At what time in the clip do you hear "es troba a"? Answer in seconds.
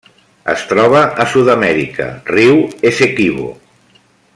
0.53-1.27